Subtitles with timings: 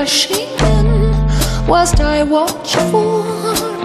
[0.00, 1.12] rushing in,
[1.68, 3.22] whilst I watch for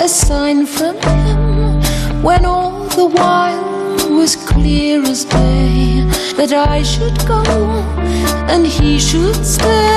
[0.01, 6.05] a sign from him, when all the while was clear as day
[6.37, 7.43] that I should go
[8.47, 9.95] and he should stay.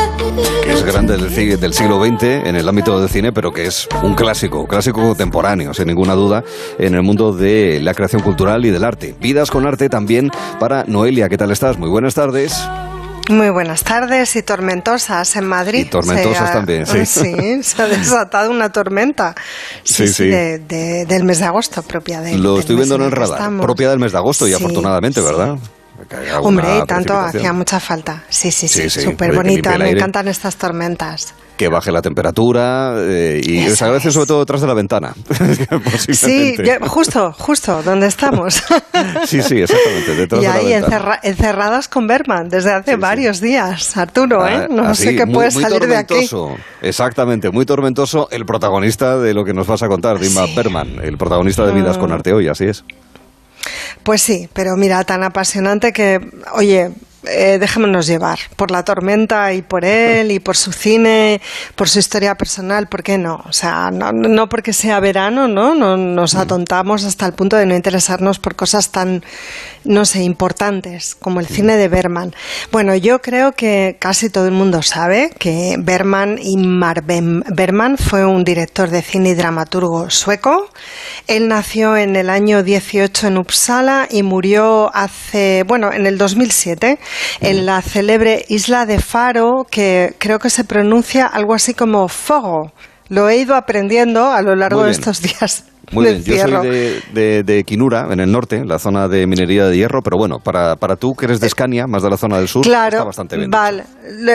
[0.66, 4.14] Es grande del, del siglo XX en el ámbito del cine, pero que es un
[4.14, 6.42] clásico, clásico contemporáneo, sin ninguna duda,
[6.80, 9.14] en el mundo de la creación cultural y del arte.
[9.20, 11.28] Vidas con arte también para Noelia.
[11.28, 11.78] ¿Qué tal estás?
[11.78, 12.60] Muy buenas tardes.
[13.28, 15.80] Muy buenas tardes y tormentosas en Madrid.
[15.80, 17.04] Y tormentosas ha- también, sí.
[17.06, 19.34] Sí, se ha desatado una tormenta.
[19.84, 20.28] Sí, Sí, sí, sí.
[20.30, 22.38] de- de- del mes de agosto, propia de.
[22.38, 23.64] Lo del estoy viendo en el radar, estamos.
[23.64, 25.20] propia del mes de agosto y Sí, afortunadamente.
[25.20, 25.56] ¿verdad?
[26.40, 28.22] Hombre, y tanto hacía mucha falta.
[28.30, 29.76] Sí, sí, sí, súper bonita.
[29.76, 31.34] Me encantan estas tormentas.
[31.58, 34.14] Que baje la temperatura eh, y Eso agradece es.
[34.14, 35.12] sobre todo detrás de la ventana.
[35.98, 36.54] Sí,
[36.86, 38.54] justo, justo, donde estamos.
[39.26, 40.14] sí, sí, exactamente.
[40.14, 40.86] Detrás y de la ahí ventana.
[40.96, 43.00] encerra- encerradas con Berman desde hace Sí, sí.
[43.00, 43.96] varios días.
[43.96, 44.52] Arturo, ¿eh?
[44.64, 46.28] Ah, No así, sé qué puede muy salir de aquí.
[46.28, 46.56] tormentoso.
[46.80, 50.54] Exactamente, muy tormentoso el protagonista de lo que nos vas a contar, Dima Sí.
[50.54, 52.84] Berman, el protagonista de Vidas con Arte hoy, así es.
[54.04, 56.20] Pues sí, pero mira, tan apasionante que,
[56.54, 56.90] oye,
[57.24, 61.40] eh, dejémonos llevar por la tormenta y por él y por su cine,
[61.74, 63.42] por su historia personal, ¿por qué no?
[63.48, 65.74] O sea, no, no porque sea verano, ¿no?
[65.74, 69.24] no nos atontamos hasta el punto de no interesarnos por cosas tan,
[69.84, 72.34] no sé, importantes como el cine de Berman.
[72.70, 76.38] Bueno, yo creo que casi todo el mundo sabe que Berman
[77.04, 80.68] Bem- Berman fue un director de cine y dramaturgo sueco.
[81.26, 86.98] Él nació en el año 18 en Uppsala y murió hace, bueno, en el 2007
[87.40, 92.72] en la célebre isla de Faro, que creo que se pronuncia algo así como Fogo.
[93.08, 95.64] Lo he ido aprendiendo a lo largo de estos días.
[95.90, 99.64] Muy bien, yo soy de, de, de Quinura, en el norte, la zona de minería
[99.64, 102.36] de hierro, pero bueno, para, para tú que eres de Escania, más de la zona
[102.36, 103.50] del sur, está bastante bien.
[103.50, 103.84] vale.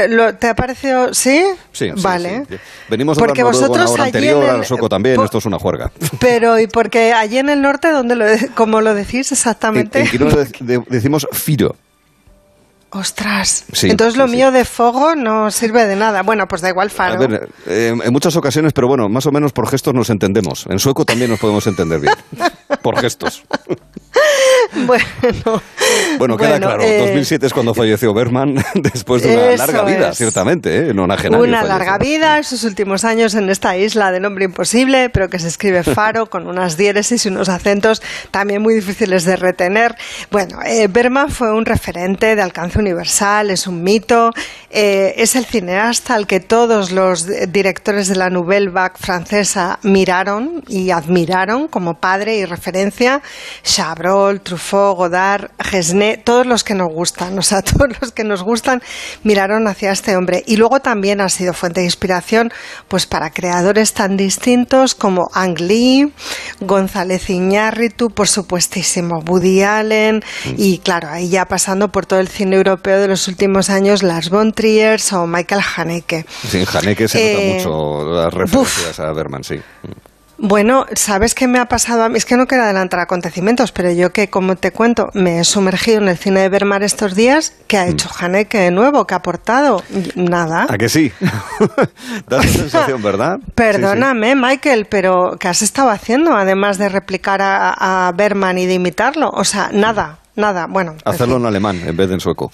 [0.09, 1.13] Lo- ¿Te ha parecido?
[1.13, 1.43] ¿Sí?
[1.71, 2.45] Sí, sí, Vale.
[2.49, 2.55] sí.
[2.89, 5.91] Venimos Porque la vosotros hora allí anterior al sueco también, esto es una juerga.
[6.19, 9.99] Pero, ¿y porque allí en el norte, donde lo, cómo lo decís En, exactamente?
[9.99, 11.75] en Quinura de- de- decimos firo.
[12.95, 13.65] Ostras.
[13.73, 14.37] Sí, Entonces lo sí, sí.
[14.37, 16.21] mío de fuego no sirve de nada.
[16.21, 17.19] Bueno, pues da igual, A Faro.
[17.27, 20.65] ver, eh, en muchas ocasiones, pero bueno, más o menos por gestos nos entendemos.
[20.69, 22.13] En sueco también nos podemos entender bien.
[22.83, 23.43] Por gestos.
[24.85, 25.03] Bueno,
[26.17, 29.83] Bueno, queda Bueno, claro, eh, 2007 es cuando falleció Berman, después de una Eso larga
[29.83, 30.17] vida, es.
[30.17, 30.89] ciertamente, ¿eh?
[30.89, 31.67] en Una falleció.
[31.67, 35.47] larga vida, en sus últimos años en esta isla del hombre imposible, pero que se
[35.47, 38.01] escribe Faro con unas diéresis y unos acentos
[38.31, 39.95] también muy difíciles de retener.
[40.31, 44.31] Bueno, eh, Berman fue un referente de alcance universal, es un mito,
[44.69, 50.63] eh, es el cineasta al que todos los directores de la Nouvelle Vague francesa miraron
[50.67, 53.21] y admiraron como padre y referencia.
[53.63, 58.43] Chabrol, Truffaut, Godard, Gesné, todos los que nos gustan, o sea, todos los que nos
[58.43, 58.81] gustan
[59.23, 60.43] miraron hacia este hombre.
[60.47, 62.51] Y luego también ha sido fuente de inspiración
[62.87, 66.11] pues para creadores tan distintos como Ang Lee,
[66.59, 70.23] González Iñárritu, por supuestísimo, Woody Allen
[70.57, 74.29] y claro, ahí ya pasando por todo el cine europeo de los últimos años, Lars
[74.29, 76.25] von Trier o Michael Haneke.
[76.47, 79.55] Sí, Haneke se Eh, nota mucho las referencias a Berman, sí.
[80.37, 82.17] Bueno, ¿sabes qué me ha pasado a mí?
[82.17, 86.01] Es que no quiero adelantar acontecimientos, pero yo que, como te cuento, me he sumergido
[86.01, 89.05] en el cine de Berman estos días, ¿qué ha hecho Haneke de nuevo?
[89.05, 89.83] ¿Qué ha aportado?
[90.15, 90.65] Nada.
[90.69, 91.11] ¿A que sí?
[92.27, 93.39] da esa sensación, ¿verdad?
[93.55, 98.73] Perdóname, Michael, pero ¿qué has estado haciendo además de replicar a, a Berman y de
[98.73, 99.29] imitarlo?
[99.29, 100.67] O sea, nada, nada.
[100.67, 101.41] Bueno, en Hacerlo fin.
[101.43, 102.51] en alemán en vez de en sueco.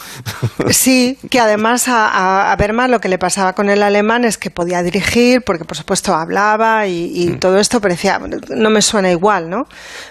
[0.71, 4.37] Sí, que además a, a, a Berman lo que le pasaba con el alemán es
[4.37, 7.39] que podía dirigir, porque por supuesto hablaba y, y Mm.
[7.39, 8.19] todo esto, pero decía,
[8.49, 9.67] no me suena igual, ¿no?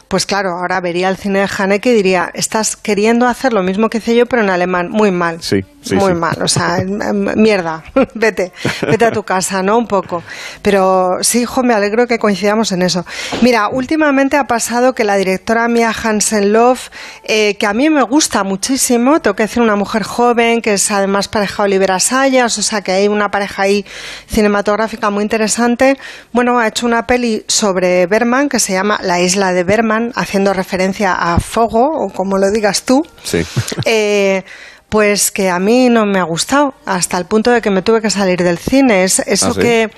[0.08, 3.90] Pues claro, ahora vería el cine de Haneke y diría, estás queriendo hacer lo mismo
[3.90, 5.42] que hice yo, pero en alemán, muy mal.
[5.42, 6.18] Sí, sí, Muy sí.
[6.18, 7.82] mal, o sea, em, em, mierda,
[8.14, 9.78] vete, vete a tu casa, ¿no?
[9.78, 10.22] Un poco.
[10.62, 13.04] Pero sí, hijo, me alegro que coincidamos en eso.
[13.42, 16.90] Mira, últimamente ha pasado que la directora Mia Hansen-Love,
[17.24, 20.90] eh, que a mí me gusta muchísimo, tengo que decir, una mujer joven, que es
[20.90, 23.84] además pareja Olivera Sayas, o sea que hay una pareja ahí
[24.28, 25.98] cinematográfica muy interesante.
[26.32, 30.52] Bueno, ha hecho una peli sobre Berman que se llama La isla de Berman, haciendo
[30.52, 33.06] referencia a Fogo, o como lo digas tú.
[33.22, 33.44] Sí.
[33.84, 34.44] Eh,
[34.88, 38.00] pues que a mí no me ha gustado, hasta el punto de que me tuve
[38.00, 39.04] que salir del cine.
[39.04, 39.60] Es, eso ¿Ah, sí?
[39.60, 39.90] que.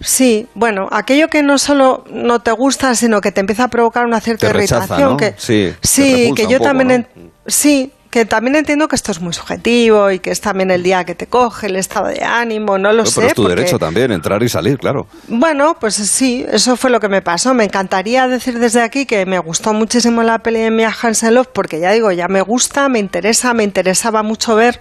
[0.00, 4.04] Sí, bueno, aquello que no solo no te gusta, sino que te empieza a provocar
[4.04, 5.10] una cierta Te rechaza, irritación.
[5.12, 5.16] ¿no?
[5.16, 6.88] Que, Sí, sí que yo poco, también.
[6.88, 6.94] ¿no?
[6.94, 10.82] en- Sí, que también entiendo que esto es muy subjetivo y que es también el
[10.82, 13.14] día que te coge, el estado de ánimo, no lo sé.
[13.16, 15.06] Pero es tu derecho también, entrar y salir, claro.
[15.28, 17.54] Bueno, pues sí, eso fue lo que me pasó.
[17.54, 21.80] Me encantaría decir desde aquí que me gustó muchísimo la peli de Mia Hansen porque
[21.80, 24.78] ya digo, ya me gusta, me interesa, me interesaba mucho ver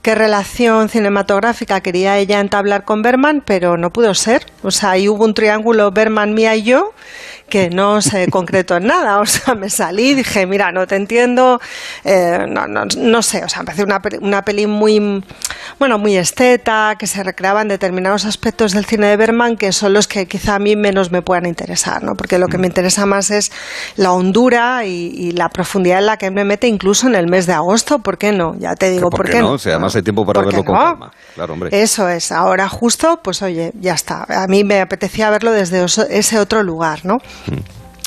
[0.00, 4.46] qué relación cinematográfica quería ella entablar con Berman, pero no pudo ser.
[4.62, 6.92] O sea, ahí hubo un triángulo Berman, Mia y yo
[7.48, 9.20] que no se concretó en nada.
[9.20, 11.60] O sea, me salí, dije, mira, no te entiendo,
[12.04, 15.22] eh, no, no, no, sé, o sea, me pareció una, una peli muy,
[15.78, 20.06] bueno, muy esteta, que se recreaban determinados aspectos del cine de Berman que son los
[20.06, 22.14] que quizá a mí menos me puedan interesar, ¿no?
[22.14, 22.70] Porque lo que me mm.
[22.70, 23.52] interesa más es
[23.96, 27.52] la hondura y, la profundidad en la que me mete incluso en el mes de
[27.52, 28.54] agosto, ¿por qué no?
[28.58, 29.52] Ya te digo, ¿por, qué, no?
[29.52, 31.12] O sea, además hay tiempo para verlo con calma.
[31.34, 31.70] Claro, hombre.
[31.72, 34.24] Eso es, ahora justo, pues oye, ya está.
[34.28, 37.18] A mí me apetecía verlo desde ese otro lugar, ¿no?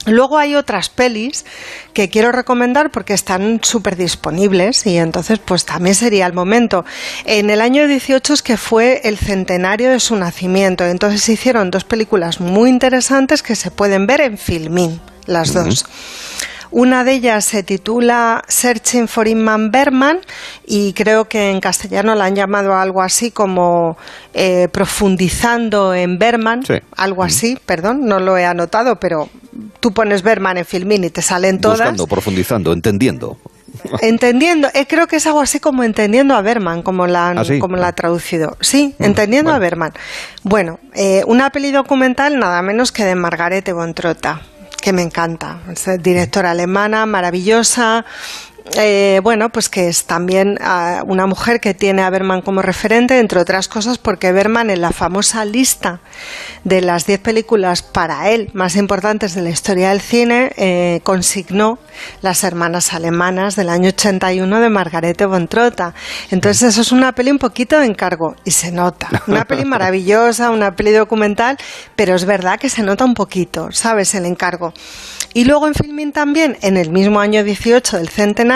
[0.07, 1.45] Luego hay otras pelis
[1.93, 6.85] que quiero recomendar porque están súper disponibles y entonces pues también sería el momento.
[7.25, 11.69] En el año 18 es que fue el centenario de su nacimiento, entonces se hicieron
[11.69, 15.85] dos películas muy interesantes que se pueden ver en Filmin, las dos.
[16.71, 20.19] Una de ellas se titula Searching for Inman Berman
[20.65, 23.97] y creo que en castellano la han llamado algo así como
[24.33, 26.63] eh, Profundizando en Berman,
[26.95, 29.29] algo así, perdón, no lo he anotado, pero
[29.81, 31.79] tú pones Berman en Filmin y te salen todas.
[31.79, 33.37] Buscando, profundizando, entendiendo.
[34.01, 37.43] Entendiendo, eh, creo que es algo así como entendiendo a Berman, como la han, ¿Ah,
[37.59, 38.57] como la ha traducido.
[38.61, 39.91] Sí, entendiendo a Berman.
[40.43, 44.41] Bueno, eh, una peli documental nada menos que de Margarete Bontrota
[44.81, 45.59] que me encanta.
[45.71, 48.03] Es directora alemana, maravillosa,
[48.77, 53.19] eh, bueno, pues que es también ah, una mujer que tiene a Berman como referente,
[53.19, 55.99] entre otras cosas porque Berman en la famosa lista
[56.63, 61.79] de las 10 películas para él más importantes de la historia del cine eh, consignó
[62.21, 65.93] Las hermanas alemanas del año 81 de Margarete von Trotta.
[66.29, 69.09] Entonces eso es una peli un poquito de encargo y se nota.
[69.27, 71.57] Una peli maravillosa, una peli documental,
[71.95, 74.15] pero es verdad que se nota un poquito, ¿sabes?
[74.15, 74.73] El encargo.
[75.33, 78.50] Y luego en Filmin también, en el mismo año 18 del centenario,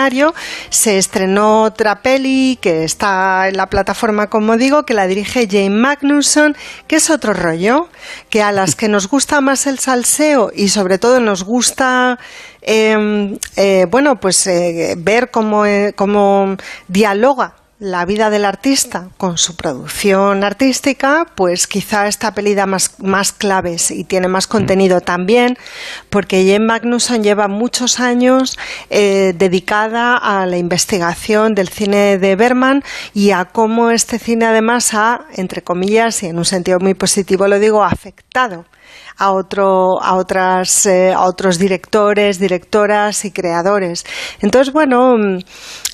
[0.70, 5.70] se estrenó otra peli que está en la plataforma, como digo, que la dirige Jane
[5.70, 6.56] Magnusson,
[6.86, 7.88] que es otro rollo,
[8.28, 12.18] que a las que nos gusta más el salseo y sobre todo nos gusta
[12.60, 16.56] em, eh, bueno, pues eh, ver cómo, eh, cómo
[16.88, 22.98] dialoga la vida del artista con su producción artística, pues quizá esta peli da más,
[23.00, 25.58] más claves y tiene más contenido también,
[26.08, 28.58] porque Jane Magnusson lleva muchos años
[28.88, 32.82] eh, dedicada a la investigación del cine de Berman
[33.12, 37.46] y a cómo este cine además ha, entre comillas, y en un sentido muy positivo
[37.46, 38.64] lo digo, afectado
[39.18, 44.04] a, otro, a, otras, eh, a otros directores, directoras y creadores.
[44.40, 45.38] Entonces, bueno, mm,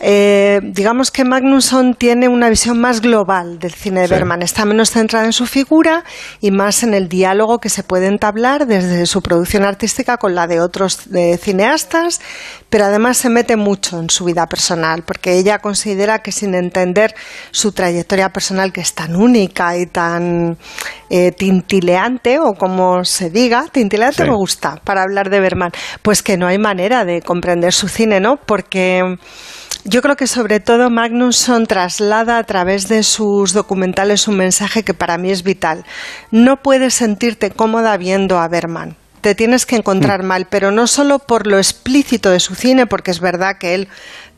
[0.01, 4.43] eh, digamos que Magnusson tiene una visión más global del cine de Berman.
[4.43, 6.05] Está menos centrada en su figura
[6.41, 10.47] y más en el diálogo que se puede entablar desde su producción artística con la
[10.47, 10.99] de otros
[11.41, 12.21] cineastas,
[12.73, 17.15] pero además se mete mucho en su vida personal, porque ella considera que sin entender
[17.51, 20.57] su trayectoria personal, que es tan única y tan
[21.11, 25.71] eh, tintileante, o como se diga, tintileante me gusta para hablar de Berman,
[26.01, 28.39] pues que no hay manera de comprender su cine, ¿no?
[28.39, 29.19] Porque
[29.85, 34.95] yo creo que sobre todo Magnusson traslada a través de sus documentales un mensaje que
[34.95, 35.85] para mí es vital.
[36.31, 40.27] No puedes sentirte cómoda viendo a Berman te tienes que encontrar mm.
[40.27, 43.89] mal, pero no solo por lo explícito de su cine, porque es verdad que él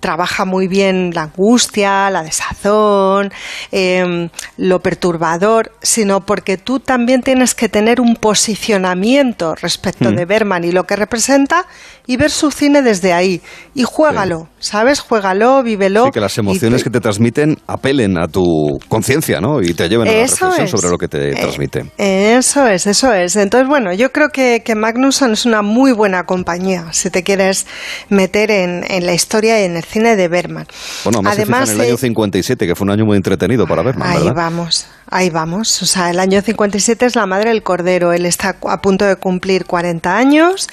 [0.04, 3.32] trabaja muy bien la angustia, la desazón,
[3.72, 10.14] em, lo perturbador, sino porque tú también tienes que tener un posicionamiento respecto mm.
[10.14, 11.64] de Berman y lo que representa
[12.06, 13.40] y ver su cine desde ahí.
[13.74, 15.00] Y juégalo, ¿sabes?
[15.00, 16.04] Juégalo, vívelo.
[16.04, 19.62] Sí, que las emociones que te transmiten apelen a tu conciencia, ¿no?
[19.62, 21.86] Y te lleven a la reflexión sobre lo que te eh, transmite.
[21.96, 23.36] Eso es, eso es.
[23.36, 27.66] Entonces, bueno, yo creo que, que Magnusson es una muy buena compañía si te quieres
[28.10, 30.66] meter en, en la historia y en el cine de Berman.
[31.04, 34.08] Bueno, además en el año 57, que fue un año muy entretenido para Berman.
[34.08, 35.82] Ahí vamos, ahí vamos.
[35.82, 38.12] O sea, el año 57 es La Madre del Cordero.
[38.12, 40.68] Él está a punto de cumplir 40 años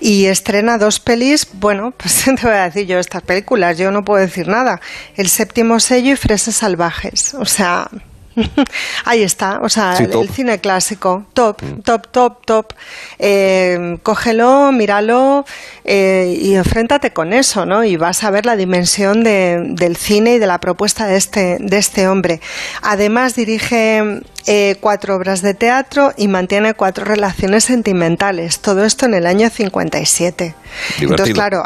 [0.00, 1.46] y estrena dos pelis.
[1.54, 4.80] Bueno, pues te voy a decir yo estas películas, yo no puedo decir nada.
[5.14, 7.34] El séptimo sello y Fresas Salvajes.
[7.34, 7.88] O sea,
[9.04, 11.80] Ahí está, o sea, el, cine clásico, top, mm.
[11.82, 12.72] top, top, top.
[13.18, 15.44] Eh, cógelo, míralo
[15.84, 17.84] eh, y enfréntate con eso, ¿no?
[17.84, 21.78] Y vas a ver la dimensión del cine y de la propuesta de este, de
[21.78, 22.40] este hombre.
[22.82, 28.60] Además, dirige eh, cuatro obras de teatro y mantiene cuatro relaciones sentimentales.
[28.60, 30.54] Todo esto en el año 57.
[31.00, 31.62] Entonces, claro,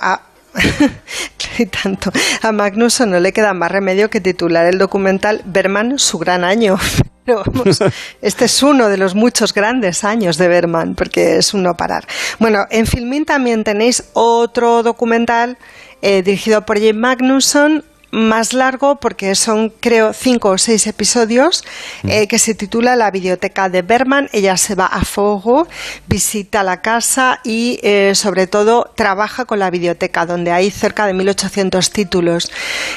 [1.58, 2.10] y tanto.
[2.42, 6.76] A Magnuson no le queda más remedio que titular el documental Berman su gran año.
[7.24, 7.78] Pero vamos,
[8.22, 12.06] este es uno de los muchos grandes años de Berman, porque es un no parar.
[12.38, 15.58] Bueno, en Filmin también tenéis otro documental
[16.00, 21.64] eh, dirigido por Jim Magnusson, más largo porque son creo cinco o seis episodios
[22.04, 24.28] eh, que se titula La biblioteca de Berman.
[24.32, 25.68] Ella se va a Fogo,
[26.06, 31.14] visita la casa y eh, sobre todo trabaja con la biblioteca donde hay cerca de
[31.14, 32.50] 1800 títulos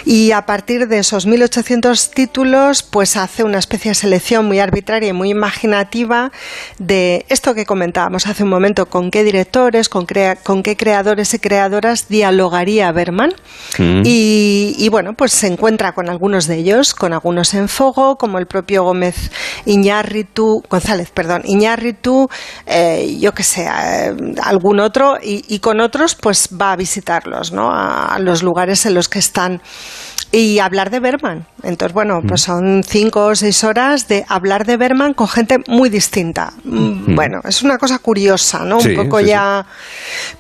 [0.06, 5.10] y a partir de esos 1800 títulos pues hace una especie de selección muy arbitraria
[5.10, 6.32] y muy imaginativa
[6.80, 10.08] de esto que comentábamos hace un momento con qué directores, con,
[10.44, 13.34] con qué creadores y creadoras dialogaría Berman
[13.78, 14.04] mm.
[14.06, 18.18] y, y bueno bueno, pues se encuentra con algunos de ellos, con algunos en Fogo,
[18.18, 19.32] como el propio Gómez
[19.66, 22.30] Iñárritu, González, perdón, Iñárritu,
[22.68, 27.72] eh, yo que sé, eh, algún otro, y, con otros pues va a visitarlos, ¿no?
[27.74, 29.64] a los lugares en los que están
[30.32, 31.46] y hablar de Berman.
[31.64, 32.46] Entonces, bueno, pues mm.
[32.46, 36.54] son cinco o seis horas de hablar de Berman con gente muy distinta.
[36.64, 37.16] Mm.
[37.16, 38.80] Bueno, es una cosa curiosa, ¿no?
[38.80, 39.66] Un poco ya.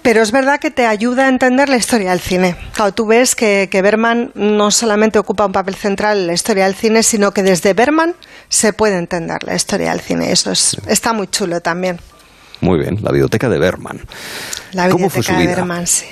[0.02, 2.56] Pero es verdad que te ayuda a entender la historia del cine.
[2.74, 6.66] Claro, tú ves que, que Berman no solamente ocupa un papel central en la historia
[6.66, 8.16] del cine, sino que desde Berman
[8.50, 10.32] se puede entender la historia del cine.
[10.32, 12.00] Eso es, está muy chulo también.
[12.62, 14.00] Muy bien, la biblioteca de Berman.
[14.74, 16.06] La biblioteca de Berman, sí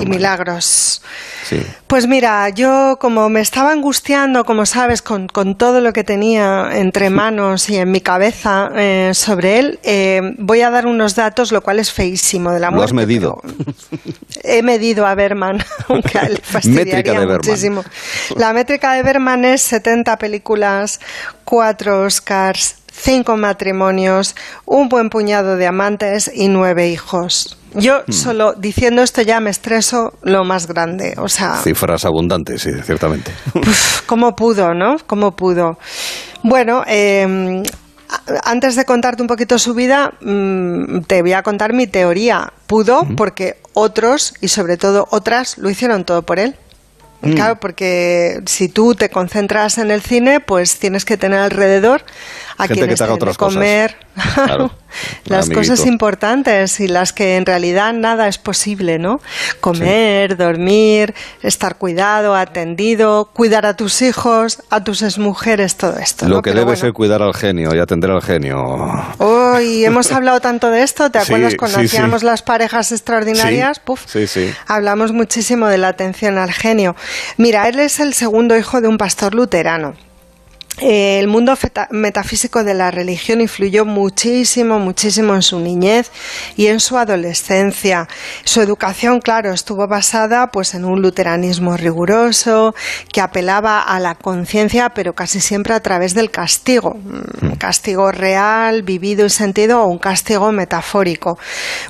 [0.00, 1.02] y milagros.
[1.86, 7.10] Pues mira, yo como me estaba angustiando, como sabes, con, todo lo que tenía entre
[7.10, 11.62] manos y en mi cabeza eh, sobre él, eh, voy a dar unos datos, lo
[11.62, 12.80] cual es feísimo de la muerte.
[12.80, 13.42] ¿Lo has medido?
[14.42, 17.84] He medido a Berman, aunque le fastidiaría muchísimo.
[18.36, 21.00] La métrica de Berman es 70 películas,
[21.44, 24.34] 4 Oscars, 5 matrimonios,
[24.64, 27.58] un buen puñado de amantes y 9 hijos.
[27.74, 28.12] Yo hmm.
[28.12, 31.56] solo diciendo esto ya me estreso lo más grande, o sea...
[31.56, 33.32] Cifras abundantes, sí, ciertamente.
[34.06, 34.96] ¿Cómo pudo, no?
[35.06, 35.78] ¿Cómo pudo?
[36.44, 37.62] Bueno, em,
[38.44, 42.52] antes de contarte un poquito su vida, mm, te voy a contar mi teoría.
[42.66, 46.56] Pudo porque otros, y sobre todo otras, lo hicieron todo por él.
[47.22, 47.32] Mm.
[47.32, 52.04] Claro, porque si tú te concentras en el cine, pues tienes que tener alrededor
[52.56, 53.96] a quienes que comer
[55.24, 59.20] las cosas importantes y las que en realidad nada es posible, ¿no?
[59.60, 66.28] Comer, dormir, estar cuidado, atendido, cuidar a tus hijos, a tus exmujeres, todo esto.
[66.28, 68.62] Lo que debe ser cuidar al genio y atender al genio.
[69.18, 73.80] Hoy hemos hablado tanto de esto, ¿te acuerdas cuando hacíamos las parejas extraordinarias?
[73.80, 74.02] Puf,
[74.66, 76.94] hablamos muchísimo de la atención al genio.
[77.36, 79.94] Mira, él es el segundo hijo de un pastor luterano.
[80.78, 81.56] Eh, el mundo
[81.90, 86.10] metafísico de la religión influyó muchísimo, muchísimo en su niñez
[86.56, 88.08] y en su adolescencia.
[88.42, 92.74] Su educación, claro, estuvo basada pues en un luteranismo riguroso
[93.12, 98.10] que apelaba a la conciencia, pero casi siempre a través del castigo, un mm, castigo
[98.10, 101.38] real, vivido y sentido o un castigo metafórico.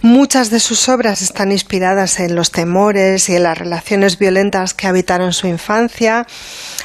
[0.02, 4.86] Muchas de sus obras están inspiradas en los temores y en las relaciones violentas que
[4.86, 6.26] habitaron su infancia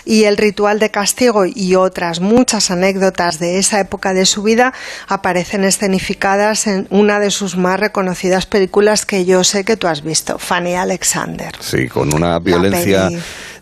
[0.05, 4.73] y el ritual de castigo y otras muchas anécdotas de esa época de su vida
[5.07, 10.03] aparecen escenificadas en una de sus más reconocidas películas que yo sé que tú has
[10.03, 11.53] visto, Fanny Alexander.
[11.59, 13.09] Sí, con una violencia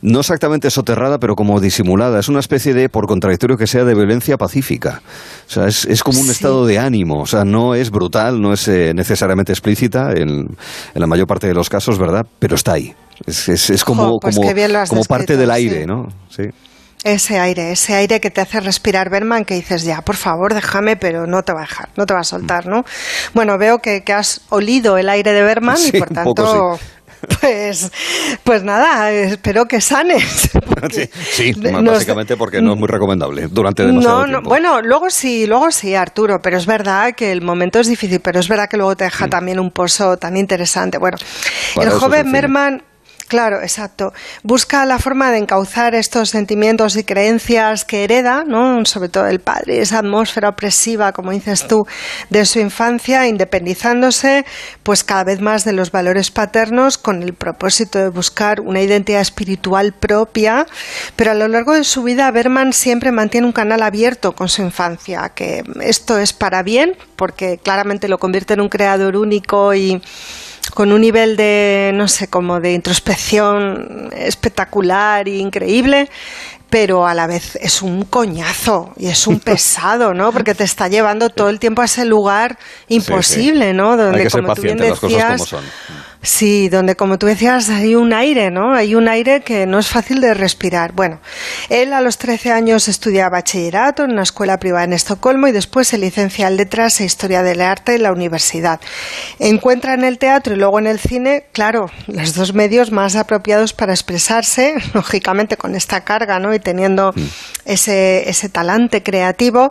[0.02, 2.20] no exactamente soterrada, pero como disimulada.
[2.20, 5.02] Es una especie de, por contradictorio que sea, de violencia pacífica.
[5.48, 7.22] O sea, es, como un estado de ánimo.
[7.22, 11.48] O sea, no es brutal, no es eh, necesariamente explícita en, en, la mayor parte
[11.48, 12.26] de los casos, ¿verdad?
[12.40, 12.94] Pero está ahí.
[13.26, 14.52] Es, es, como, pues como,
[14.88, 16.08] como parte del aire, ¿no?
[16.30, 16.44] Sí.
[17.04, 20.96] Ese aire, ese aire que te hace respirar Berman, que dices, ya, por favor, déjame,
[20.96, 22.86] pero no te va a dejar, no te va a soltar, ¿no?
[23.34, 26.80] Bueno, veo que, que has olido el aire de Berman y por tanto...
[27.42, 27.92] Pues,
[28.44, 30.50] pues nada, espero que sanes.
[31.32, 34.50] Sí, básicamente porque no es muy recomendable durante demasiado no, tiempo.
[34.50, 38.39] Bueno, luego sí, luego sí, Arturo, pero es verdad que el momento es difícil, pero
[38.39, 39.30] es verdad que luego te deja mm.
[39.30, 41.00] también un pozo tan interesante.
[41.00, 41.18] Bueno,
[41.82, 42.84] el joven Berman
[43.28, 44.14] Claro, exacto.
[44.44, 48.86] Busca la forma de encauzar estos sentimientos y creencias que hereda, ¿no?
[48.86, 51.86] sobre todo el padre, esa atmósfera opresiva, como dices tú,
[52.30, 54.46] de su infancia, independizándose
[54.82, 59.20] pues cada vez más de los valores paternos con el propósito de buscar una identidad
[59.20, 60.66] espiritual propia,
[61.18, 64.62] pero a lo largo de su vida Berman siempre mantiene un canal abierto con su
[64.62, 70.02] infancia, que esto es para bien, porque claramente lo convierte en un creador único y
[70.70, 76.10] con un nivel de, no sé, como de introspección espectacular e increíble,
[76.70, 80.32] pero a la vez es un coñazo y es un pesado, ¿no?
[80.32, 82.58] Porque te está llevando todo el tiempo a ese lugar
[82.88, 83.98] imposible, ¿no?
[83.98, 85.64] Donde, Hay que como las cosas como son.
[86.28, 88.74] Sí, donde como tú decías hay un aire, ¿no?
[88.74, 90.92] Hay un aire que no es fácil de respirar.
[90.92, 91.22] Bueno,
[91.70, 95.88] él a los 13 años estudia bachillerato en una escuela privada en Estocolmo y después
[95.88, 98.82] se licencia en letras e historia del arte en la universidad.
[99.40, 103.72] Encuentra en el teatro y luego en el cine, claro, los dos medios más apropiados
[103.72, 106.54] para expresarse, lógicamente con esta carga, ¿no?
[106.54, 107.22] Y teniendo mm.
[107.64, 109.70] ese, ese talante creativo,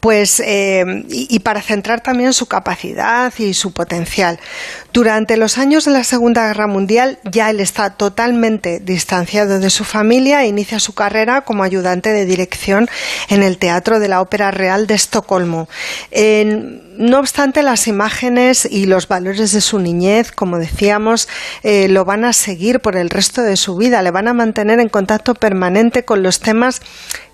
[0.00, 4.38] pues eh, y, para centrar también su capacidad y su potencial.
[4.92, 9.84] Durante los años de la Segunda Guerra Mundial ya él está totalmente distanciado de su
[9.84, 12.88] familia e inicia su carrera como ayudante de dirección
[13.28, 15.68] en el Teatro de la Ópera Real de Estocolmo.
[16.98, 21.28] No obstante, las imágenes y los valores de su niñez, como decíamos,
[21.62, 24.80] eh, lo van a seguir por el resto de su vida, le van a mantener
[24.80, 26.82] en contacto permanente con los temas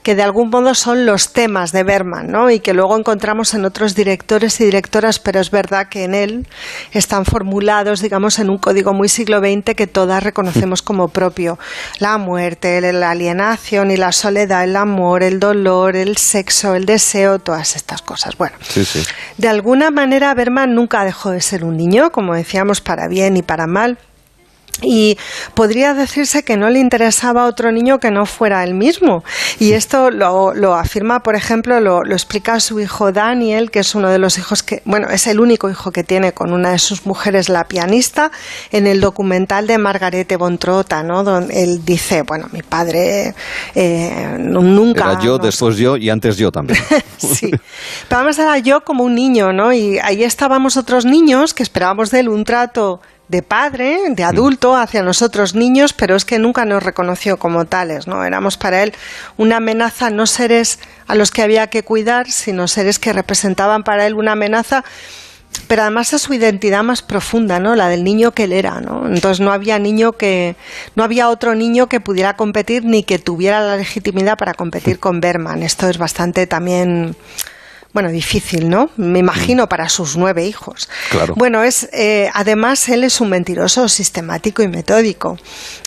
[0.05, 2.51] que de algún modo son los temas de Berman, ¿no?
[2.51, 6.47] Y que luego encontramos en otros directores y directoras, pero es verdad que en él
[6.93, 11.59] están formulados, digamos, en un código muy siglo XX que todas reconocemos como propio.
[12.01, 17.39] La muerte, la alienación y la soledad, el amor, el dolor, el sexo, el deseo,
[17.39, 18.37] todas estas cosas.
[18.37, 18.57] Bueno,
[19.39, 23.43] de alguna manera Berman nunca dejó de ser un niño, como decíamos, para bien y
[23.43, 23.99] para mal
[24.83, 25.19] y
[25.55, 29.25] podría decirse que no le interesaba a otro niño que no fuera él mismo.
[29.59, 34.19] Y esto lo, afirma, por ejemplo, lo, explica su hijo Daniel, que es uno de
[34.19, 37.49] los hijos que, bueno, es el único hijo que tiene con una de sus mujeres,
[37.49, 38.31] la pianista,
[38.73, 41.25] en el documental de Margarete Bontrota, ¿no?
[41.25, 43.35] Donde él dice, bueno, mi padre
[43.75, 45.13] eh, nunca...
[45.13, 46.81] Era yo, después yo y antes yo también.
[47.17, 47.51] sí.
[48.09, 49.73] Pero además era yo como un niño, ¿no?
[49.73, 54.77] Y ahí estábamos otros niños que esperábamos de él un trato de padre, de adulto
[54.77, 58.25] hacia nosotros niños, pero es que nunca nos reconoció como tales, ¿no?
[58.25, 58.93] Éramos para él
[59.37, 64.07] una amenaza, no seres a los que había que cuidar, sino seres que representaban para
[64.07, 64.85] él una amenaza,
[65.69, 67.75] pero además a su identidad más profunda, ¿no?
[67.77, 69.07] La del niño que él era, ¿no?
[69.07, 70.57] Entonces no había niño que
[70.95, 75.21] no había otro niño que pudiera competir ni que tuviera la legitimidad para competir con
[75.21, 75.63] Berman.
[75.63, 77.17] Esto es bastante también
[77.95, 78.91] bueno, difícil, ¿no?
[78.97, 79.69] Me imagino mm.
[79.69, 80.89] para sus nueve hijos.
[81.11, 81.35] Claro.
[81.37, 85.39] Bueno, es, eh, además él es un mentiroso sistemático y metódico.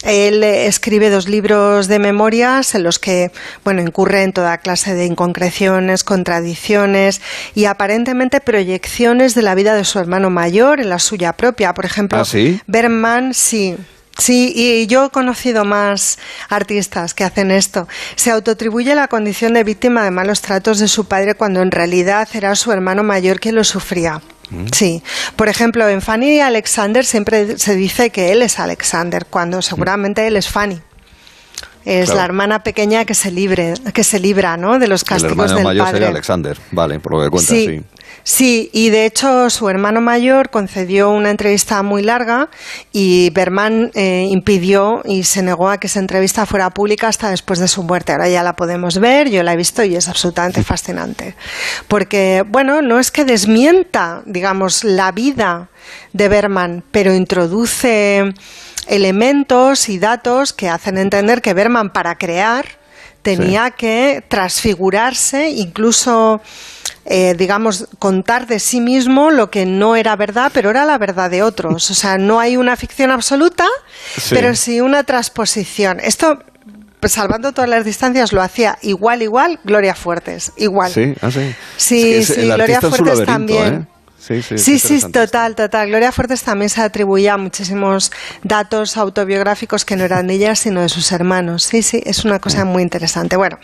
[0.03, 3.31] Él eh, escribe dos libros de memorias en los que,
[3.65, 7.21] bueno, incurre en toda clase de inconcreciones, contradicciones
[7.53, 11.73] y aparentemente proyecciones de la vida de su hermano mayor en la suya propia.
[11.73, 13.75] Por ejemplo, ¿Ah, Berman, sí,
[14.17, 16.17] Sí, y yo he conocido más
[16.49, 17.87] artistas que hacen esto.
[18.15, 22.27] Se autoatribuye la condición de víctima de malos tratos de su padre cuando en realidad
[22.33, 24.21] era su hermano mayor quien lo sufría.
[24.49, 24.67] Mm.
[24.73, 25.03] Sí,
[25.35, 30.25] por ejemplo, en Fanny y Alexander siempre se dice que él es Alexander, cuando seguramente
[30.25, 30.81] él es Fanny.
[31.85, 34.77] Es la hermana pequeña que se libre, que se libra, ¿no?
[34.77, 37.65] De los castigos el hermano mayor sería Alexander, vale, por lo que cuentas, sí.
[37.65, 37.83] Sí,
[38.39, 42.49] y de hecho su hermano mayor concedió una entrevista muy larga
[42.91, 47.59] y Berman eh, impidió y se negó a que esa entrevista fuera pública hasta después
[47.59, 48.11] de su muerte.
[48.11, 51.35] Ahora ya la podemos ver, yo la he visto y es absolutamente fascinante.
[51.87, 55.69] Porque, bueno, no es que desmienta, digamos, la vida
[56.13, 58.33] de Berman, pero introduce
[58.87, 62.65] elementos y datos que hacen entender que Berman para crear
[63.21, 66.41] tenía que transfigurarse, incluso
[67.09, 71.31] eh, digamos, contar de sí mismo lo que no era verdad, pero era la verdad
[71.31, 71.89] de otros.
[71.89, 73.65] O sea, no hay una ficción absoluta,
[74.29, 76.01] pero sí una transposición.
[76.01, 76.39] Esto
[76.99, 80.91] pues, salvando todas las distancias, lo hacía igual, igual, Gloria Fuertes, igual.
[80.91, 81.55] Sí, ah, sí.
[81.77, 83.73] Sí, sí, Gloria Fuertes también.
[83.73, 83.85] ¿eh?
[84.19, 85.87] Sí, sí, sí, sí, total, total.
[85.87, 88.11] Gloria Fuertes también se atribuía muchísimos
[88.43, 91.63] datos autobiográficos que no eran de ella, sino de sus hermanos.
[91.63, 93.37] Sí, sí, es una cosa muy interesante.
[93.37, 93.57] Bueno,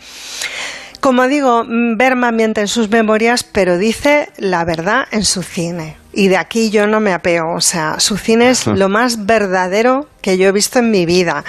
[1.04, 5.98] como digo, Berman miente en sus memorias, pero dice la verdad en su cine.
[6.14, 7.54] Y de aquí yo no me apeo.
[7.54, 11.44] O sea, su cine es lo más verdadero que yo he visto en mi vida.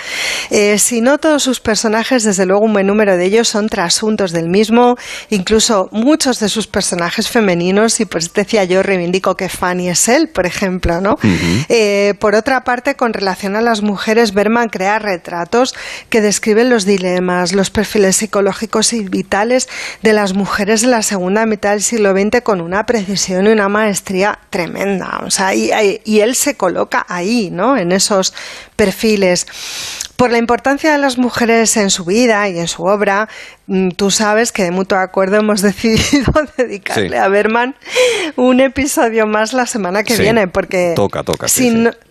[0.49, 4.33] Eh, si no todos sus personajes, desde luego un buen número de ellos son trasuntos
[4.33, 4.97] del mismo,
[5.29, 10.27] incluso muchos de sus personajes femeninos, y pues decía yo, reivindico que Fanny es él,
[10.27, 11.17] por ejemplo, ¿no?
[11.69, 15.73] Eh, por otra parte, con relación a las mujeres, Berman crea retratos
[16.09, 19.69] que describen los dilemas, los perfiles psicológicos y vitales
[20.01, 23.69] de las mujeres de la segunda mitad del siglo XX con una precisión y una
[23.69, 25.21] maestría tremenda.
[25.23, 27.77] O sea, y, y él se coloca ahí, ¿no?
[27.77, 28.33] En esos
[28.75, 29.47] perfiles.
[30.15, 33.27] Por la importancia de las mujeres en su vida y en su obra,
[33.67, 37.75] mm, tú sabes que de mutuo acuerdo hemos decidido dedicarle a Berman
[38.37, 41.47] un episodio más la semana que viene, porque toca, toca.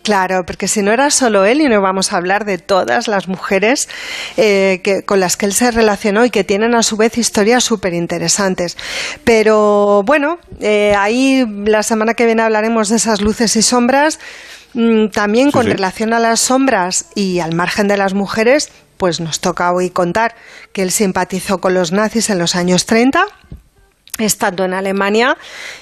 [0.03, 3.27] claro, porque si no era solo él y no vamos a hablar de todas las
[3.27, 3.89] mujeres
[4.37, 7.65] eh, que, con las que él se relacionó y que tienen a su vez historias
[7.65, 8.77] súper interesantes.
[9.25, 14.19] Pero bueno, eh, ahí la semana que viene hablaremos de esas luces y sombras
[14.75, 19.41] Mm, también con relación a las sombras y al margen de las mujeres, pues nos
[19.41, 20.35] toca hoy contar
[20.73, 23.25] que él simpatizó con los nazis en los años 30
[24.19, 25.37] estando en Alemania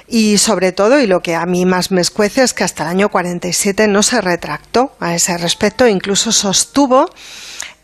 [0.09, 2.89] y sobre todo, y lo que a mí más me escuece es que hasta el
[2.89, 7.11] año 47 no se retractó a ese respecto, incluso sostuvo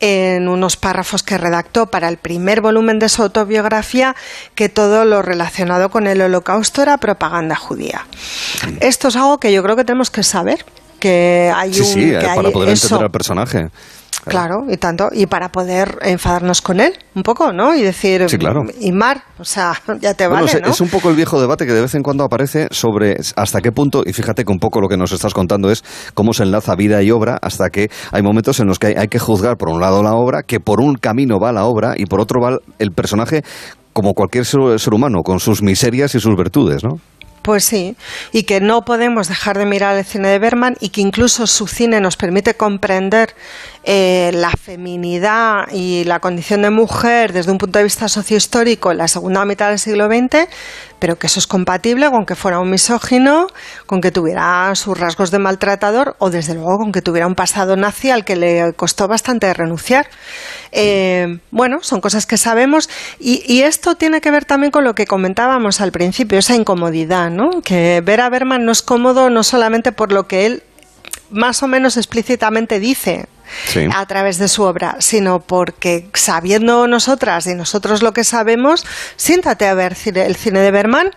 [0.01, 4.15] en unos párrafos que redactó para el primer volumen de su autobiografía
[4.55, 8.07] que todo lo relacionado con el holocausto era propaganda judía.
[8.81, 10.65] Esto es algo que yo creo que tenemos que saber,
[10.99, 11.87] que hay sí, un...
[11.87, 13.69] Sí, que para poder entender al personaje.
[14.25, 17.75] Claro, y tanto, y para poder enfadarnos con él un poco, ¿no?
[17.75, 18.65] Y decir, sí, claro.
[18.81, 20.69] y Mar, o sea, ya te vale, es, ¿no?
[20.69, 23.73] es un poco el viejo debate que de vez en cuando aparece sobre hasta qué
[23.73, 25.85] punto, y fíjate que un poco lo que nos estás contando es
[26.15, 29.09] cómo se enlaza vida y obra, hasta que hay momentos en los que hay, hay
[29.09, 32.07] que juzgar por un lado la obra, que por un camino va la obra y
[32.07, 33.43] por otro va el personaje
[33.93, 37.01] como cualquier ser, ser humano, con sus miserias y sus virtudes, ¿no?
[37.49, 37.97] Pues sí,
[38.31, 41.67] y que no podemos dejar de mirar el cine de Berman y que incluso su
[41.67, 43.35] cine nos permite comprender
[43.85, 48.99] eh, la feminidad y la condición de mujer desde un punto de vista sociohistórico en
[48.99, 50.47] la segunda mitad del siglo XX,
[50.99, 53.47] pero que eso es compatible con que fuera un misógino,
[53.87, 57.77] con que tuviera sus rasgos de maltratador o desde luego con que tuviera un pasado
[57.77, 60.09] nazi al que le costó bastante renunciar.
[60.73, 64.95] Eh, bueno, son cosas que sabemos y, y, esto tiene que ver también con lo
[64.95, 67.63] que comentábamos al principio, esa incomodidad, ¿no?
[67.63, 70.63] Que ver a Berman no es cómodo no solamente por lo que él
[71.31, 73.27] más o menos explícitamente dice
[73.67, 73.89] Sí.
[73.95, 78.85] a través de su obra, sino porque sabiendo nosotras y nosotros lo que sabemos,
[79.17, 81.11] siéntate a ver el cine de Berman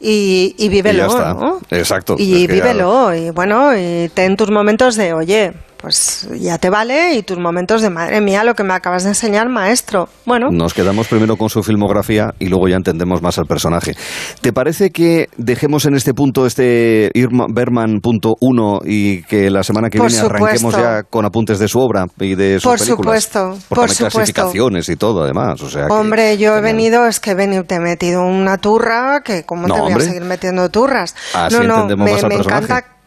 [0.00, 1.06] y, y vívelo.
[1.06, 1.34] Y ya está.
[1.34, 1.60] ¿no?
[1.70, 2.16] Exacto.
[2.18, 3.12] Y vívelo.
[3.12, 3.18] Ya...
[3.18, 7.82] Y bueno, y ten tus momentos de, oye, pues ya te vale y tus momentos
[7.82, 10.48] de madre mía lo que me acabas de enseñar maestro bueno.
[10.50, 13.94] Nos quedamos primero con su filmografía y luego ya entendemos más al personaje.
[14.40, 19.62] ¿te parece que dejemos en este punto este Irma Berman punto uno y que la
[19.62, 20.44] semana que por viene supuesto.
[20.44, 23.84] arranquemos ya con apuntes de su obra y de sus por películas supuesto Porque por
[23.84, 27.30] hay supuesto clasificaciones y todo además o sea que, hombre yo he venido es que
[27.30, 30.04] he venido te he metido una turra que cómo No, te voy hombre.
[30.04, 31.14] a seguir metiendo turras.
[31.34, 32.97] Así no no entendemos me, más al me encanta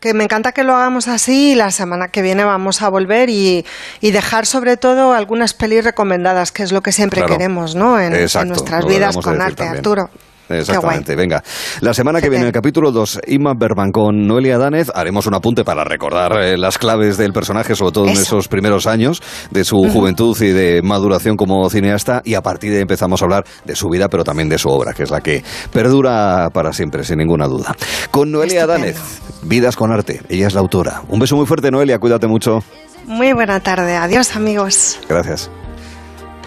[0.00, 3.30] que me encanta que lo hagamos así y la semana que viene vamos a volver
[3.30, 3.64] y,
[4.00, 7.34] y dejar sobre todo algunas pelis recomendadas, que es lo que siempre Claro.
[7.34, 7.98] queremos, ¿no?
[8.00, 9.76] En, en Exacto, nuestras lo vidas con arte, también.
[9.78, 10.10] Arturo.
[10.48, 11.42] Exactamente, venga.
[11.80, 15.34] La semana que viene, en el capítulo 2, Inma Berman con Noelia Danez, haremos un
[15.34, 18.22] apunte para recordar eh, las claves del personaje, sobre todo en Eso.
[18.22, 22.76] esos primeros años de su juventud y de maduración como cineasta, y a partir de
[22.76, 25.20] ahí empezamos a hablar de su vida, pero también de su obra, que es la
[25.20, 27.76] que perdura para siempre, sin ninguna duda.
[28.10, 28.66] Con Noelia.
[28.66, 28.98] Danez,
[29.42, 31.02] Vidas con Arte, ella es la autora.
[31.08, 32.60] Un beso muy fuerte, Noelia, cuídate mucho.
[33.06, 34.98] Muy buena tarde, adiós amigos.
[35.08, 35.50] Gracias.